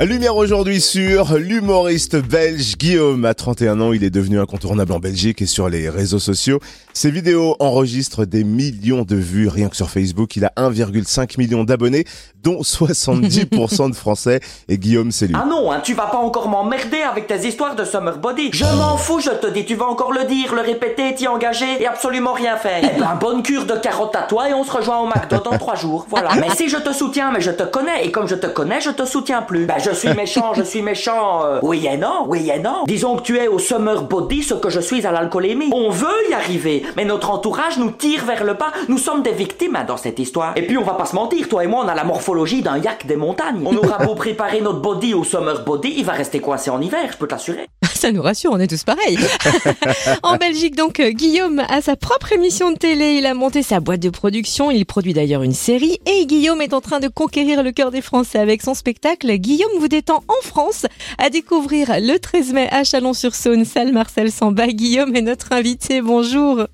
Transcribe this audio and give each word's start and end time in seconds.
Lumière 0.00 0.34
aujourd'hui 0.34 0.80
sur 0.80 1.38
l'humoriste 1.38 2.16
belge 2.16 2.76
Guillaume. 2.76 3.24
À 3.24 3.32
31 3.32 3.80
ans, 3.80 3.92
il 3.92 4.02
est 4.02 4.10
devenu 4.10 4.40
incontournable 4.40 4.92
en 4.92 4.98
Belgique 4.98 5.40
et 5.40 5.46
sur 5.46 5.68
les 5.68 5.88
réseaux 5.88 6.18
sociaux. 6.18 6.58
Ses 6.92 7.12
vidéos 7.12 7.54
enregistrent 7.60 8.26
des 8.26 8.42
millions 8.42 9.02
de 9.02 9.14
vues 9.14 9.46
rien 9.46 9.68
que 9.68 9.76
sur 9.76 9.90
Facebook. 9.90 10.34
Il 10.34 10.44
a 10.44 10.52
1,5 10.56 11.38
million 11.38 11.62
d'abonnés, 11.62 12.04
dont 12.42 12.60
70% 12.60 13.90
de 13.90 13.94
Français. 13.94 14.40
Et 14.68 14.78
Guillaume, 14.78 15.12
c'est 15.12 15.28
lui. 15.28 15.36
Ah 15.40 15.46
non, 15.48 15.70
hein, 15.70 15.80
tu 15.82 15.94
vas 15.94 16.06
pas 16.06 16.18
encore 16.18 16.48
m'emmerder 16.48 17.02
avec 17.02 17.28
tes 17.28 17.46
histoires 17.46 17.76
de 17.76 17.84
summer 17.84 18.18
body. 18.18 18.50
Je 18.52 18.64
m'en 18.64 18.96
fous, 18.96 19.20
je 19.20 19.30
te 19.30 19.46
dis, 19.46 19.64
tu 19.64 19.76
vas 19.76 19.86
encore 19.86 20.12
le 20.12 20.24
dire, 20.24 20.54
le 20.54 20.60
répéter, 20.60 21.14
t'y 21.14 21.28
engager 21.28 21.80
et 21.80 21.86
absolument 21.86 22.32
rien 22.32 22.56
faire. 22.56 22.80
Eh 22.82 22.98
ben, 22.98 23.16
bonne 23.20 23.42
cure 23.44 23.64
de 23.64 23.74
carottes 23.74 24.16
à 24.16 24.22
toi 24.22 24.48
et 24.48 24.54
on 24.54 24.64
se 24.64 24.72
rejoint 24.72 24.98
au 24.98 25.06
McDo 25.06 25.38
dans 25.38 25.56
trois 25.56 25.76
jours. 25.76 26.06
Voilà. 26.10 26.30
Mais 26.40 26.50
si 26.56 26.68
je 26.68 26.78
te 26.78 26.92
soutiens, 26.92 27.30
mais 27.32 27.40
je 27.40 27.52
te 27.52 27.62
connais 27.62 28.04
et 28.04 28.10
comme 28.10 28.28
je 28.28 28.34
te 28.34 28.46
connais, 28.46 28.80
je 28.80 28.90
te 28.90 29.04
soutiens 29.04 29.42
plus. 29.42 29.66
Ben, 29.66 29.78
je 29.84 29.90
suis 29.94 30.14
méchant, 30.14 30.54
je 30.54 30.62
suis 30.62 30.82
méchant. 30.82 31.44
euh, 31.44 31.58
oui 31.62 31.86
et 31.90 31.96
non, 31.96 32.24
oui 32.28 32.50
et 32.54 32.58
non. 32.58 32.84
Disons 32.86 33.16
que 33.16 33.22
tu 33.22 33.38
es 33.38 33.48
au 33.48 33.58
summer 33.58 34.02
body 34.02 34.42
ce 34.42 34.54
que 34.54 34.70
je 34.70 34.80
suis 34.80 35.06
à 35.06 35.12
l'alcoolémie. 35.12 35.70
On 35.72 35.90
veut 35.90 36.08
y 36.30 36.34
arriver, 36.34 36.84
mais 36.96 37.04
notre 37.04 37.30
entourage 37.30 37.78
nous 37.78 37.90
tire 37.90 38.24
vers 38.24 38.44
le 38.44 38.54
bas. 38.54 38.72
Nous 38.88 38.98
sommes 38.98 39.22
des 39.22 39.32
victimes 39.32 39.76
hein, 39.76 39.84
dans 39.86 39.96
cette 39.96 40.18
histoire. 40.18 40.52
Et 40.56 40.62
puis 40.66 40.78
on 40.78 40.84
va 40.84 40.94
pas 40.94 41.06
se 41.06 41.14
mentir, 41.14 41.48
toi 41.48 41.64
et 41.64 41.66
moi, 41.66 41.82
on 41.84 41.88
a 41.88 41.94
la 41.94 42.04
morphologie 42.04 42.62
d'un 42.62 42.78
yak 42.78 43.06
des 43.06 43.16
montagnes. 43.16 43.62
On 43.64 43.76
aura 43.76 43.98
beau 43.98 44.14
préparer 44.14 44.60
notre 44.60 44.80
body 44.80 45.14
au 45.14 45.24
summer 45.24 45.64
body, 45.64 45.94
il 45.98 46.04
va 46.04 46.12
rester 46.12 46.40
coincé 46.40 46.70
en 46.70 46.80
hiver, 46.80 47.08
je 47.12 47.16
peux 47.16 47.28
t'assurer. 47.28 47.68
Ça 48.04 48.12
nous 48.12 48.20
rassure, 48.20 48.50
on 48.52 48.60
est 48.60 48.66
tous 48.66 48.84
pareils. 48.84 49.16
en 50.22 50.36
Belgique, 50.36 50.76
donc, 50.76 51.00
euh, 51.00 51.08
Guillaume 51.08 51.62
a 51.70 51.80
sa 51.80 51.96
propre 51.96 52.32
émission 52.32 52.70
de 52.70 52.76
télé. 52.76 53.14
Il 53.14 53.24
a 53.24 53.32
monté 53.32 53.62
sa 53.62 53.80
boîte 53.80 54.00
de 54.00 54.10
production. 54.10 54.70
Il 54.70 54.84
produit 54.84 55.14
d'ailleurs 55.14 55.42
une 55.42 55.54
série. 55.54 55.98
Et 56.04 56.26
Guillaume 56.26 56.60
est 56.60 56.74
en 56.74 56.82
train 56.82 57.00
de 57.00 57.08
conquérir 57.08 57.62
le 57.62 57.72
cœur 57.72 57.90
des 57.90 58.02
Français 58.02 58.38
avec 58.38 58.60
son 58.60 58.74
spectacle 58.74 59.34
Guillaume 59.36 59.72
vous 59.80 59.88
détend 59.88 60.22
en 60.28 60.46
France. 60.46 60.84
À 61.16 61.30
découvrir 61.30 61.94
le 61.98 62.18
13 62.18 62.52
mai 62.52 62.68
à 62.70 62.84
Chalon-sur-Saône, 62.84 63.64
salle 63.64 63.94
Marcel 63.94 64.30
Samba. 64.30 64.66
Guillaume 64.66 65.16
est 65.16 65.22
notre 65.22 65.52
invité. 65.52 66.02
Bonjour. 66.02 66.66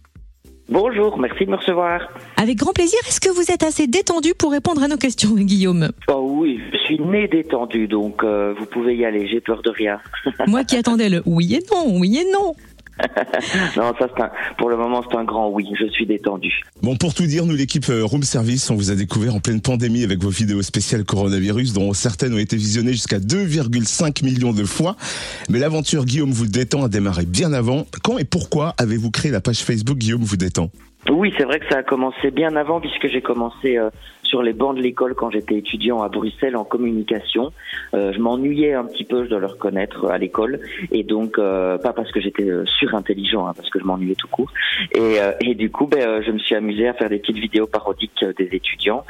Bonjour, 0.70 1.18
merci 1.18 1.46
de 1.46 1.50
me 1.50 1.56
recevoir. 1.56 2.00
Avec 2.36 2.56
grand 2.58 2.72
plaisir. 2.72 2.96
Est-ce 3.08 3.18
que 3.18 3.28
vous 3.28 3.50
êtes 3.50 3.64
assez 3.64 3.88
détendu 3.88 4.34
pour 4.38 4.52
répondre 4.52 4.80
à 4.84 4.86
nos 4.86 4.96
questions, 4.96 5.30
Guillaume? 5.34 5.88
Oh 6.06 6.24
oui, 6.24 6.60
je 6.72 6.78
suis 6.78 7.00
né 7.00 7.26
détendu, 7.26 7.88
donc 7.88 8.22
euh, 8.22 8.54
vous 8.56 8.66
pouvez 8.66 8.94
y 8.94 9.04
aller, 9.04 9.26
j'ai 9.26 9.40
peur 9.40 9.62
de 9.62 9.70
rien. 9.70 9.98
Moi 10.46 10.62
qui 10.62 10.76
attendais 10.76 11.08
le 11.08 11.22
oui 11.26 11.54
et 11.54 11.60
non, 11.74 11.98
oui 11.98 12.18
et 12.18 12.32
non. 12.32 12.54
non, 13.76 13.92
ça 13.98 14.08
c'est 14.14 14.22
un, 14.22 14.30
pour 14.58 14.70
le 14.70 14.76
moment 14.76 15.02
c'est 15.08 15.16
un 15.16 15.24
grand 15.24 15.50
oui, 15.50 15.66
je 15.78 15.86
suis 15.86 16.06
détendu. 16.06 16.62
Bon, 16.82 16.96
pour 16.96 17.14
tout 17.14 17.24
dire, 17.24 17.46
nous, 17.46 17.54
l'équipe 17.54 17.88
euh, 17.90 18.04
Room 18.04 18.22
Service, 18.22 18.70
on 18.70 18.74
vous 18.74 18.90
a 18.90 18.94
découvert 18.94 19.34
en 19.34 19.40
pleine 19.40 19.60
pandémie 19.60 20.04
avec 20.04 20.20
vos 20.20 20.30
vidéos 20.30 20.62
spéciales 20.62 21.04
coronavirus, 21.04 21.72
dont 21.72 21.92
certaines 21.92 22.34
ont 22.34 22.38
été 22.38 22.56
visionnées 22.56 22.92
jusqu'à 22.92 23.18
2,5 23.18 24.24
millions 24.24 24.52
de 24.52 24.64
fois. 24.64 24.96
Mais 25.48 25.58
l'aventure 25.58 26.04
Guillaume 26.04 26.30
vous 26.30 26.46
détend 26.46 26.84
a 26.84 26.88
démarré 26.88 27.26
bien 27.26 27.52
avant. 27.52 27.86
Quand 28.02 28.18
et 28.18 28.24
pourquoi 28.24 28.74
avez-vous 28.78 29.10
créé 29.10 29.30
la 29.30 29.40
page 29.40 29.58
Facebook 29.58 29.98
Guillaume 29.98 30.22
vous 30.22 30.36
détend? 30.36 30.70
Oui, 31.08 31.32
c'est 31.38 31.44
vrai 31.44 31.60
que 31.60 31.66
ça 31.68 31.78
a 31.78 31.82
commencé 31.82 32.30
bien 32.30 32.54
avant 32.56 32.80
puisque 32.80 33.08
j'ai 33.08 33.22
commencé 33.22 33.78
euh, 33.78 33.88
sur 34.30 34.42
les 34.42 34.52
bancs 34.52 34.76
de 34.76 34.80
l'école 34.80 35.14
quand 35.14 35.30
j'étais 35.30 35.56
étudiant 35.56 36.02
à 36.02 36.08
Bruxelles 36.08 36.56
en 36.56 36.64
communication. 36.64 37.52
Euh, 37.94 38.12
je 38.12 38.20
m'ennuyais 38.20 38.74
un 38.74 38.84
petit 38.84 39.04
peu, 39.04 39.24
je 39.24 39.28
dois 39.28 39.40
le 39.40 39.46
reconnaître, 39.46 40.06
à 40.06 40.18
l'école. 40.18 40.60
Et 40.92 41.02
donc, 41.02 41.38
euh, 41.38 41.76
pas 41.78 41.92
parce 41.92 42.10
que 42.12 42.20
j'étais 42.20 42.48
euh, 42.48 42.64
surintelligent, 42.78 43.46
hein, 43.46 43.52
parce 43.56 43.68
que 43.70 43.80
je 43.80 43.84
m'ennuyais 43.84 44.14
tout 44.14 44.28
court. 44.28 44.52
Et, 44.94 45.16
et 45.40 45.54
du 45.54 45.70
coup, 45.70 45.86
ben, 45.86 46.22
je 46.22 46.30
me 46.30 46.38
suis 46.38 46.54
amusé 46.54 46.86
à 46.86 46.94
faire 46.94 47.10
des 47.10 47.18
petites 47.18 47.38
vidéos 47.38 47.66
parodiques 47.66 48.24
des 48.38 48.48
étudiants 48.52 49.04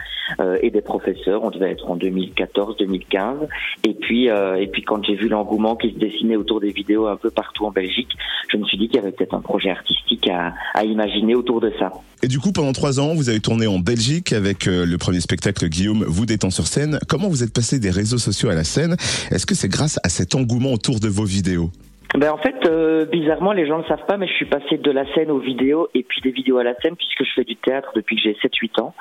et 0.62 0.70
des 0.70 0.80
professeurs. 0.80 1.44
On 1.44 1.50
devait 1.50 1.72
être 1.72 1.90
en 1.90 1.96
2014-2015. 1.96 3.48
Et 3.84 3.94
puis, 3.94 4.26
et 4.26 4.66
puis 4.68 4.82
quand 4.82 5.04
j'ai 5.04 5.14
vu 5.14 5.28
l'engouement 5.28 5.76
qui 5.76 5.92
se 5.92 5.98
dessinait 5.98 6.36
autour 6.36 6.60
des 6.60 6.70
vidéos 6.70 7.06
un 7.06 7.16
peu 7.16 7.30
partout 7.30 7.66
en 7.66 7.70
Belgique, 7.70 8.10
je 8.48 8.56
me 8.56 8.64
suis 8.64 8.78
dit 8.78 8.88
qu'il 8.88 8.96
y 8.96 8.98
avait 9.00 9.12
peut-être 9.12 9.34
un 9.34 9.40
projet 9.40 9.70
artistique 9.70 10.28
à, 10.28 10.54
à 10.74 10.84
imaginer 10.84 11.34
autour 11.34 11.60
de 11.60 11.72
ça. 11.78 11.92
Et 12.22 12.28
du 12.28 12.38
coup, 12.38 12.52
pendant 12.52 12.72
trois 12.72 13.00
ans, 13.00 13.14
vous 13.14 13.28
avez 13.28 13.40
tourné 13.40 13.66
en 13.66 13.78
Belgique 13.78 14.32
avec 14.32 14.66
le 14.66 14.96
premier 14.96 15.09
spectacle 15.18 15.68
Guillaume 15.68 16.04
vous 16.06 16.26
détend 16.26 16.50
sur 16.50 16.68
scène. 16.68 17.00
Comment 17.08 17.28
vous 17.28 17.42
êtes 17.42 17.52
passé 17.52 17.80
des 17.80 17.90
réseaux 17.90 18.18
sociaux 18.18 18.50
à 18.50 18.54
la 18.54 18.62
scène? 18.62 18.96
Est-ce 19.30 19.46
que 19.46 19.56
c'est 19.56 19.68
grâce 19.68 19.98
à 20.04 20.08
cet 20.08 20.36
engouement 20.36 20.72
autour 20.72 21.00
de 21.00 21.08
vos 21.08 21.24
vidéos? 21.24 21.72
Ben 22.16 22.32
en 22.32 22.38
fait, 22.38 22.66
euh, 22.66 23.04
bizarrement, 23.04 23.52
les 23.52 23.66
gens 23.68 23.78
ne 23.78 23.84
savent 23.84 24.04
pas, 24.04 24.16
mais 24.16 24.26
je 24.26 24.32
suis 24.32 24.46
passé 24.46 24.78
de 24.78 24.90
la 24.90 25.06
scène 25.14 25.30
aux 25.30 25.38
vidéos 25.38 25.88
et 25.94 26.02
puis 26.02 26.20
des 26.22 26.32
vidéos 26.32 26.58
à 26.58 26.64
la 26.64 26.74
scène 26.80 26.96
puisque 26.96 27.22
je 27.22 27.30
fais 27.36 27.44
du 27.44 27.54
théâtre 27.54 27.92
depuis 27.94 28.16
que 28.16 28.22
j'ai 28.22 28.32
7-8 28.32 28.80
ans. 28.82 28.94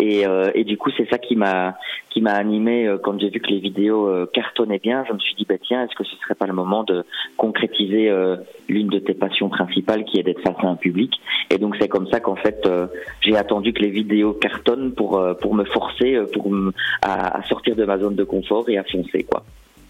Et, 0.00 0.26
euh, 0.26 0.50
et 0.52 0.64
du 0.64 0.76
coup, 0.76 0.90
c'est 0.96 1.08
ça 1.08 1.18
qui 1.18 1.36
m'a 1.36 1.76
qui 2.10 2.20
m'a 2.20 2.32
animé 2.32 2.88
euh, 2.88 2.98
quand 2.98 3.20
j'ai 3.20 3.28
vu 3.28 3.38
que 3.38 3.50
les 3.50 3.60
vidéos 3.60 4.08
euh, 4.08 4.28
cartonnaient 4.32 4.80
bien. 4.80 5.04
Je 5.06 5.12
me 5.12 5.18
suis 5.20 5.36
dit, 5.36 5.46
bah 5.48 5.54
tiens, 5.62 5.84
est-ce 5.84 5.94
que 5.94 6.02
ce 6.02 6.16
serait 6.16 6.34
pas 6.34 6.48
le 6.48 6.54
moment 6.54 6.82
de 6.82 7.04
concrétiser 7.36 8.10
euh, 8.10 8.36
l'une 8.68 8.88
de 8.88 8.98
tes 8.98 9.14
passions 9.14 9.48
principales, 9.48 10.04
qui 10.04 10.18
est 10.18 10.24
d'être 10.24 10.42
face 10.42 10.56
à 10.58 10.66
un 10.66 10.76
public? 10.76 11.12
Et 11.50 11.58
donc 11.58 11.76
c'est 11.80 11.88
comme 11.88 12.08
ça 12.08 12.18
qu'en 12.18 12.36
fait, 12.36 12.66
euh, 12.66 12.88
j'ai 13.20 13.36
attendu 13.36 13.74
que 13.74 13.82
les 13.82 13.90
vidéos 13.90 14.32
cartonnent 14.32 14.92
pour 14.92 15.22
pour 15.40 15.54
me 15.54 15.64
forcer, 15.64 16.18
pour 16.32 16.52
à, 17.02 17.38
à 17.38 17.42
sortir 17.44 17.76
de 17.76 17.84
ma 17.84 17.98
zone 17.98 18.16
de 18.16 18.24
confort 18.24 18.68
et 18.68 18.76
à 18.76 18.82
foncer 18.82 19.22
quoi. 19.22 19.44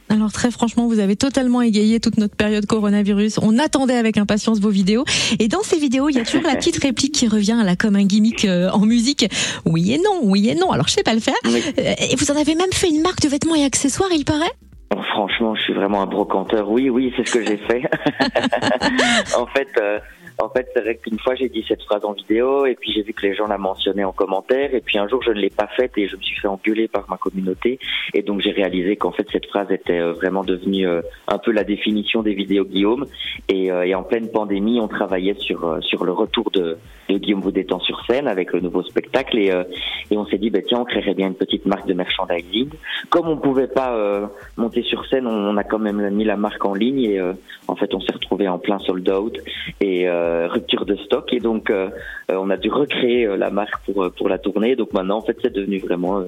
Alors 0.08 0.32
très 0.32 0.50
franchement, 0.50 0.86
vous 0.86 1.00
avez 1.00 1.16
totalement 1.16 1.62
égayé 1.62 1.98
toute 1.98 2.16
notre 2.16 2.36
période 2.36 2.64
coronavirus. 2.66 3.38
On 3.42 3.58
attendait 3.58 3.96
avec 3.96 4.18
impatience 4.18 4.60
vos 4.60 4.70
vidéos. 4.70 5.04
Et 5.38 5.48
dans 5.48 5.62
ces 5.62 5.78
vidéos, 5.78 6.08
il 6.08 6.16
y 6.16 6.20
a 6.20 6.24
toujours 6.24 6.46
la 6.46 6.54
petite 6.54 6.80
réplique 6.82 7.12
qui 7.12 7.26
revient 7.26 7.60
là 7.64 7.74
comme 7.74 7.96
un 7.96 8.04
gimmick 8.04 8.44
euh, 8.44 8.70
en 8.70 8.86
musique. 8.86 9.26
Oui 9.64 9.92
et 9.92 9.98
non, 9.98 10.20
oui 10.22 10.48
et 10.48 10.54
non. 10.54 10.70
Alors 10.70 10.86
je 10.88 10.94
sais 10.94 11.02
pas 11.02 11.14
le 11.14 11.20
faire. 11.20 11.34
Oui. 11.44 11.60
Euh, 11.78 11.94
Et 12.10 12.16
vous 12.16 12.30
en 12.30 12.36
avez 12.36 12.54
même 12.54 12.72
fait 12.72 12.88
une 12.88 13.02
marque 13.02 13.20
de 13.20 13.28
vêtements 13.28 13.56
et 13.56 13.64
accessoires, 13.64 14.10
il 14.14 14.24
paraît? 14.24 14.52
Oh, 14.94 15.00
Franchement, 15.10 15.54
je 15.54 15.62
suis 15.62 15.72
vraiment 15.72 16.02
un 16.02 16.06
brocanteur. 16.06 16.70
Oui, 16.70 16.90
oui, 16.90 17.12
c'est 17.16 17.26
ce 17.26 17.38
que 17.38 17.44
j'ai 17.44 17.56
fait. 17.56 17.82
en 19.36 19.46
fait, 19.46 19.68
euh, 19.80 19.98
en 20.38 20.50
fait, 20.50 20.68
c'est 20.74 20.82
vrai 20.82 20.96
qu'une 20.96 21.18
fois 21.18 21.34
j'ai 21.34 21.48
dit 21.48 21.64
cette 21.66 21.82
phrase 21.82 22.04
en 22.04 22.12
vidéo 22.12 22.66
et 22.66 22.74
puis 22.74 22.92
j'ai 22.92 23.02
vu 23.02 23.14
que 23.14 23.22
les 23.22 23.34
gens 23.34 23.46
la 23.46 23.56
mentionnaient 23.56 24.04
en 24.04 24.12
commentaire 24.12 24.74
et 24.74 24.80
puis 24.80 24.98
un 24.98 25.08
jour 25.08 25.22
je 25.22 25.30
ne 25.30 25.38
l'ai 25.38 25.50
pas 25.50 25.66
faite 25.66 25.92
et 25.96 26.08
je 26.08 26.16
me 26.16 26.20
suis 26.20 26.36
fait 26.36 26.48
engueuler 26.48 26.88
par 26.88 27.08
ma 27.08 27.16
communauté 27.16 27.78
et 28.12 28.22
donc 28.22 28.42
j'ai 28.42 28.50
réalisé 28.50 28.96
qu'en 28.96 29.12
fait 29.12 29.26
cette 29.32 29.46
phrase 29.46 29.70
était 29.70 29.98
euh, 29.98 30.12
vraiment 30.12 30.44
devenue 30.44 30.86
euh, 30.86 31.00
un 31.28 31.38
peu 31.38 31.52
la 31.52 31.64
définition 31.64 32.22
des 32.22 32.34
vidéos 32.34 32.64
Guillaume 32.64 33.06
et, 33.48 33.72
euh, 33.72 33.86
et 33.86 33.94
en 33.94 34.02
pleine 34.02 34.30
pandémie 34.30 34.78
on 34.78 34.88
travaillait 34.88 35.38
sur 35.38 35.64
euh, 35.64 35.80
sur 35.80 36.04
le 36.04 36.12
retour 36.12 36.50
de, 36.50 36.76
de 37.08 37.16
Guillaume 37.16 37.40
vous 37.40 37.52
détend 37.52 37.80
sur 37.80 38.04
scène 38.04 38.28
avec 38.28 38.52
le 38.52 38.60
nouveau 38.60 38.82
spectacle 38.82 39.38
et 39.38 39.50
euh, 39.50 39.64
et 40.10 40.18
on 40.18 40.26
s'est 40.26 40.38
dit 40.38 40.50
bah 40.50 40.60
tiens 40.66 40.80
on 40.80 40.84
créerait 40.84 41.14
bien 41.14 41.28
une 41.28 41.34
petite 41.34 41.64
marque 41.64 41.86
de 41.86 41.94
merchandising 41.94 42.68
comme 43.08 43.28
on 43.28 43.38
pouvait 43.38 43.68
pas 43.68 43.94
euh, 43.94 44.26
monter 44.58 44.75
sur 44.82 45.06
scène, 45.06 45.26
on, 45.26 45.56
a 45.56 45.64
quand 45.64 45.78
même 45.78 46.10
mis 46.10 46.24
la 46.24 46.36
marque 46.36 46.64
en 46.64 46.74
ligne 46.74 47.00
et 47.00 47.18
euh, 47.18 47.32
en 47.68 47.76
fait 47.76 47.94
on 47.94 48.00
s'est 48.00 48.12
retrouvé 48.12 48.48
en 48.48 48.58
plein 48.58 48.78
sold 48.78 49.08
out 49.08 49.38
et 49.80 50.08
euh, 50.08 50.48
rupture 50.48 50.84
de 50.86 50.96
stock 50.96 51.32
et 51.32 51.40
donc 51.40 51.70
euh, 51.70 51.88
on 52.28 52.50
a 52.50 52.56
dû 52.56 52.70
recréer 52.70 53.26
la 53.36 53.50
marque 53.50 53.84
pour 53.84 54.10
pour 54.12 54.28
la 54.28 54.38
tournée. 54.38 54.76
Donc 54.76 54.92
maintenant 54.92 55.18
en 55.18 55.22
fait 55.22 55.36
c'est 55.42 55.52
devenu 55.52 55.78
vraiment 55.78 56.22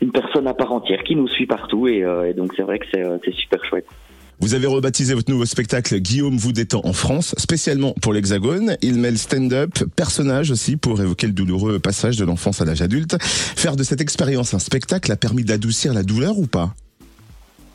une 0.00 0.12
personne 0.12 0.46
à 0.46 0.54
part 0.54 0.72
entière 0.72 1.02
qui 1.04 1.16
nous 1.16 1.28
suit 1.28 1.46
partout 1.46 1.88
et, 1.88 2.04
donc 2.36 2.52
c'est 2.56 2.62
vrai 2.62 2.78
que 2.78 2.86
c'est 2.92 3.04
c'est 3.24 3.34
super 3.34 3.64
chouette. 3.64 3.86
Vous 4.40 4.54
avez 4.54 4.66
rebaptisé 4.66 5.14
votre 5.14 5.30
nouveau 5.30 5.46
spectacle 5.46 5.96
Guillaume 5.98 6.36
vous 6.36 6.52
détend 6.52 6.80
en 6.84 6.92
France, 6.92 7.34
spécialement 7.38 7.94
pour 8.02 8.12
l'Hexagone. 8.12 8.76
Il 8.82 8.98
mêle 8.98 9.16
stand-up, 9.16 9.70
personnage 9.96 10.50
aussi 10.50 10.76
pour 10.76 11.00
évoquer 11.00 11.28
le 11.28 11.32
douloureux 11.32 11.78
passage 11.78 12.16
de 12.16 12.24
l'enfance 12.24 12.60
à 12.60 12.64
l'âge 12.64 12.82
adulte. 12.82 13.16
Faire 13.22 13.76
de 13.76 13.84
cette 13.84 14.00
expérience 14.00 14.52
un 14.52 14.58
spectacle 14.58 15.10
a 15.12 15.16
permis 15.16 15.44
d'adoucir 15.44 15.94
la 15.94 16.02
douleur 16.02 16.36
ou 16.36 16.46
pas? 16.46 16.74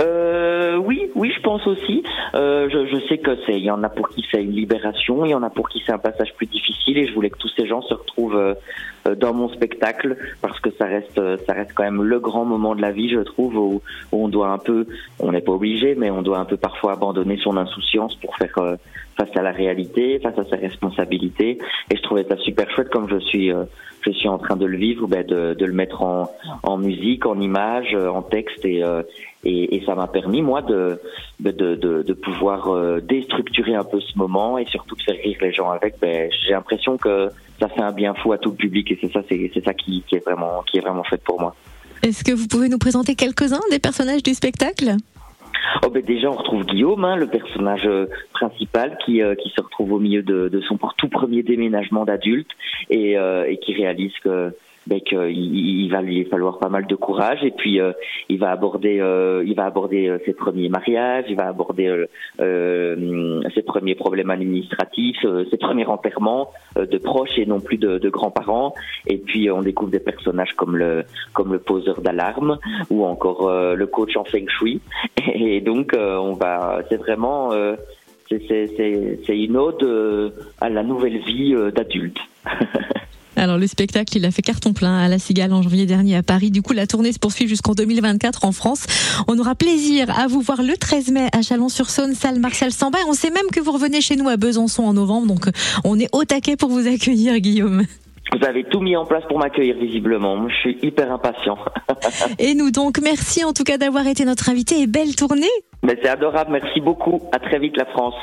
Euh, 0.00 0.76
oui, 0.76 1.10
oui, 1.14 1.32
je 1.34 1.40
pense 1.42 1.66
aussi. 1.66 2.02
Euh, 2.34 2.68
je, 2.70 3.00
sais 3.08 3.18
que 3.18 3.36
c'est, 3.46 3.56
il 3.56 3.64
y 3.64 3.70
en 3.70 3.82
a 3.82 3.88
pour 3.88 4.08
qui 4.08 4.24
c'est 4.30 4.42
une 4.42 4.52
libération, 4.52 5.24
il 5.24 5.30
y 5.30 5.34
en 5.34 5.42
a 5.42 5.50
pour 5.50 5.68
qui 5.68 5.82
c'est 5.84 5.92
un 5.92 5.98
passage 5.98 6.32
plus 6.34 6.46
difficile, 6.46 6.98
et 6.98 7.06
je 7.06 7.14
voulais 7.14 7.30
que 7.30 7.38
tous 7.38 7.50
ces 7.56 7.66
gens 7.66 7.82
se 7.82 7.94
retrouvent 7.94 8.36
euh, 8.36 8.54
dans 9.16 9.34
mon 9.34 9.48
spectacle 9.48 10.16
parce 10.42 10.60
que 10.60 10.70
ça 10.70 10.84
reste, 10.84 11.20
ça 11.46 11.52
reste 11.52 11.72
quand 11.74 11.84
même 11.84 12.02
le 12.02 12.20
grand 12.20 12.44
moment 12.44 12.74
de 12.74 12.82
la 12.82 12.92
vie, 12.92 13.08
je 13.08 13.20
trouve, 13.20 13.56
où, 13.56 13.82
on 14.12 14.28
doit 14.28 14.48
un 14.48 14.58
peu, 14.58 14.86
on 15.18 15.32
n'est 15.32 15.40
pas 15.40 15.52
obligé, 15.52 15.94
mais 15.96 16.10
on 16.10 16.22
doit 16.22 16.38
un 16.38 16.44
peu 16.44 16.56
parfois 16.56 16.92
abandonner 16.92 17.38
son 17.42 17.56
insouciance 17.56 18.14
pour 18.16 18.36
faire 18.36 18.54
face 19.16 19.36
à 19.36 19.42
la 19.42 19.52
réalité, 19.52 20.18
face 20.20 20.38
à 20.38 20.44
ses 20.44 20.56
responsabilités. 20.56 21.58
Et 21.90 21.96
je 21.96 22.02
trouvais 22.02 22.24
ça 22.24 22.36
super 22.36 22.70
chouette, 22.70 22.90
comme 22.90 23.08
je 23.08 23.18
suis, 23.18 23.52
je 24.02 24.10
suis 24.12 24.28
en 24.28 24.38
train 24.38 24.56
de 24.56 24.66
le 24.66 24.76
vivre, 24.76 25.06
ben 25.06 25.24
de, 25.26 25.64
le 25.64 25.72
mettre 25.72 26.02
en, 26.02 26.78
musique, 26.78 27.26
en 27.26 27.38
image, 27.40 27.94
euh, 27.94 28.08
en 28.08 28.22
texte 28.22 28.64
et, 28.64 28.82
et 29.44 29.79
ça 29.84 29.94
m'a 29.94 30.06
permis 30.06 30.42
moi 30.42 30.62
de 30.62 31.00
de, 31.40 31.52
de, 31.52 32.12
pouvoir 32.12 32.68
euh, 32.68 33.00
déstructurer 33.00 33.74
un 33.74 33.84
peu 33.84 34.00
ce 34.00 34.16
moment 34.16 34.58
et 34.58 34.66
surtout 34.66 34.94
de 34.96 35.02
faire 35.02 35.16
rire 35.22 35.38
les 35.40 35.52
gens 35.52 35.70
avec. 35.70 35.94
Ben, 36.00 36.30
j'ai 36.46 36.52
l'impression 36.52 36.96
que 36.96 37.28
ça 37.58 37.68
fait 37.68 37.82
un 37.82 37.92
bien 37.92 38.14
fou 38.14 38.32
à 38.32 38.38
tout 38.38 38.50
le 38.50 38.56
public 38.56 38.90
et 38.92 38.98
c'est 39.00 39.12
ça 39.12 39.20
c'est 39.28 39.50
c'est 39.54 39.64
ça 39.64 39.74
qui, 39.74 40.02
qui 40.06 40.16
est 40.16 40.24
vraiment 40.24 40.62
qui 40.70 40.78
est 40.78 40.80
vraiment 40.80 41.04
fait 41.04 41.22
pour 41.22 41.40
moi. 41.40 41.54
Est-ce 42.02 42.24
que 42.24 42.32
vous 42.32 42.46
pouvez 42.46 42.68
nous 42.68 42.78
présenter 42.78 43.14
quelques-uns 43.14 43.60
des 43.70 43.78
personnages 43.78 44.22
du 44.22 44.34
spectacle? 44.34 44.96
Oh 45.82 45.90
ben 45.90 46.02
déjà 46.02 46.30
on 46.30 46.36
retrouve 46.36 46.64
Guillaume, 46.64 47.04
hein, 47.04 47.16
le 47.16 47.26
personnage 47.26 47.86
euh, 47.86 48.06
principal 48.32 48.98
qui 49.04 49.22
euh, 49.22 49.34
qui 49.34 49.50
se 49.50 49.62
retrouve 49.62 49.92
au 49.92 49.98
milieu 49.98 50.22
de, 50.22 50.48
de 50.48 50.60
son 50.62 50.78
tout 50.96 51.08
premier 51.08 51.42
déménagement 51.42 52.04
d'adulte 52.04 52.50
et, 52.88 53.18
euh, 53.18 53.48
et 53.48 53.58
qui 53.58 53.74
réalise 53.74 54.12
que 54.22 54.54
ben, 54.86 55.00
qu'il 55.00 55.20
il 55.28 55.90
va 55.90 56.00
lui 56.00 56.24
falloir 56.24 56.58
pas 56.58 56.70
mal 56.70 56.86
de 56.86 56.94
courage 56.94 57.44
et 57.44 57.50
puis 57.50 57.80
euh, 57.80 57.92
il 58.30 58.38
va 58.38 58.50
aborder 58.50 58.98
euh, 59.00 59.44
il 59.46 59.54
va 59.54 59.66
aborder 59.66 60.08
euh, 60.08 60.18
ses 60.24 60.32
premiers 60.32 60.70
mariages, 60.70 61.26
il 61.28 61.36
va 61.36 61.48
aborder 61.48 62.06
ses 62.38 63.62
premiers 63.62 63.94
problèmes 63.94 64.30
administratifs, 64.30 65.24
ses 65.50 65.56
premiers 65.58 65.86
enterrements 65.86 66.50
de 66.76 66.98
proches 66.98 67.38
et 67.38 67.46
non 67.46 67.60
plus 67.60 67.76
de, 67.76 67.98
de 67.98 68.08
grands-parents 68.08 68.74
et 69.06 69.18
puis 69.18 69.50
on 69.50 69.60
découvre 69.60 69.90
des 69.90 70.00
personnages 70.00 70.54
comme 70.54 70.76
le 70.76 71.04
comme 71.34 71.52
le 71.52 71.58
poseur 71.58 72.00
d'alarme 72.00 72.58
ou 72.90 73.04
encore 73.04 73.50
le 73.50 73.86
coach 73.86 74.16
en 74.16 74.24
feng 74.24 74.48
shui 74.48 74.80
et, 75.34 75.60
donc 75.60 75.94
on 75.96 76.32
va 76.32 76.82
c'est 76.88 76.96
vraiment 76.96 77.50
c'est 78.28 79.38
une 79.38 79.56
ode 79.56 80.32
à 80.60 80.68
la 80.68 80.82
nouvelle 80.82 81.18
vie 81.18 81.54
d'adulte. 81.74 82.18
Alors 83.40 83.56
le 83.56 83.66
spectacle, 83.66 84.18
il 84.18 84.26
a 84.26 84.30
fait 84.30 84.42
carton 84.42 84.74
plein 84.74 84.98
à 84.98 85.08
la 85.08 85.18
Cigale 85.18 85.54
en 85.54 85.62
janvier 85.62 85.86
dernier 85.86 86.14
à 86.14 86.22
Paris. 86.22 86.50
Du 86.50 86.60
coup, 86.60 86.74
la 86.74 86.86
tournée 86.86 87.10
se 87.10 87.18
poursuit 87.18 87.48
jusqu'en 87.48 87.72
2024 87.72 88.44
en 88.44 88.52
France. 88.52 88.84
On 89.28 89.38
aura 89.38 89.54
plaisir 89.54 90.10
à 90.10 90.26
vous 90.26 90.42
voir 90.42 90.62
le 90.62 90.76
13 90.76 91.10
mai 91.10 91.26
à 91.32 91.40
Chalon-sur-Saône, 91.40 92.12
salle 92.12 92.38
Martial 92.38 92.70
Samba. 92.70 92.98
On 93.08 93.14
sait 93.14 93.30
même 93.30 93.50
que 93.50 93.60
vous 93.60 93.72
revenez 93.72 94.02
chez 94.02 94.16
nous 94.16 94.28
à 94.28 94.36
Besançon 94.36 94.82
en 94.82 94.92
novembre, 94.92 95.26
donc 95.26 95.46
on 95.84 95.98
est 95.98 96.14
au 96.14 96.26
taquet 96.26 96.56
pour 96.56 96.68
vous 96.68 96.86
accueillir, 96.86 97.38
Guillaume. 97.38 97.84
Vous 98.38 98.46
avez 98.46 98.62
tout 98.64 98.80
mis 98.80 98.94
en 98.94 99.06
place 99.06 99.24
pour 99.26 99.38
m'accueillir 99.38 99.74
visiblement. 99.76 100.46
Je 100.50 100.54
suis 100.56 100.78
hyper 100.82 101.10
impatient. 101.10 101.56
et 102.38 102.54
nous 102.54 102.70
donc, 102.70 102.98
merci 103.02 103.42
en 103.42 103.54
tout 103.54 103.64
cas 103.64 103.78
d'avoir 103.78 104.06
été 104.06 104.26
notre 104.26 104.50
invité 104.50 104.82
et 104.82 104.86
belle 104.86 105.16
tournée. 105.16 105.46
Mais 105.82 105.98
c'est 106.02 106.10
adorable, 106.10 106.52
merci 106.52 106.82
beaucoup. 106.82 107.22
À 107.32 107.38
très 107.38 107.58
vite 107.58 107.78
la 107.78 107.86
France. 107.86 108.14